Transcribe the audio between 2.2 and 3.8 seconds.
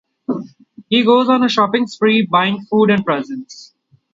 buying food and presents.